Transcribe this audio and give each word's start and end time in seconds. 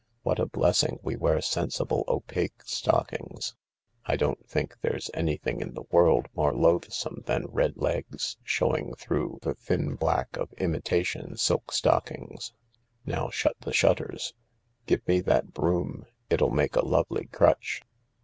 What 0.23 0.39
a 0.39 0.47
blessing 0.47 0.97
we 1.03 1.15
wear 1.15 1.39
sensible, 1.41 2.03
opaque 2.07 2.63
stockings. 2.65 3.53
I 4.05 4.15
don't 4.15 4.43
think 4.49 4.75
there's 4.81 5.11
anything 5.13 5.61
in 5.61 5.75
the 5.75 5.83
world 5.91 6.25
more 6.33 6.53
loathsome 6.55 7.21
than 7.27 7.45
red 7.45 7.77
legs 7.77 8.35
showing 8.43 8.95
through 8.95 9.37
the 9.43 9.53
thin 9.53 9.95
blackof 9.95 10.57
imitation 10.57 11.37
silk 11.37 11.71
stockings. 11.71 12.51
Now 13.05 13.29
shut 13.29 13.57
the 13.61 13.73
shutters. 13.73 14.33
Give 14.87 15.07
me 15.07 15.19
that 15.19 15.53
broom— 15.53 16.07
it'll 16.31 16.49
make 16.49 16.75
a 16.75 16.83
lovely 16.83 17.27
crutch." 17.27 17.83